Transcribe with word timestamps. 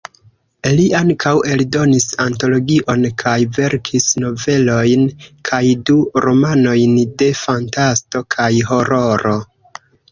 Li 0.77 0.85
ankaŭ 0.99 1.33
eldonis 1.55 2.07
antologion 2.25 3.05
kaj 3.25 3.35
verkis 3.59 4.09
novelojn 4.25 5.07
kaj 5.51 5.63
du 5.91 6.01
romanojn 6.29 7.01
de 7.23 7.33
fantasto 7.47 8.29
kaj 8.37 8.53
hororo. 8.75 9.39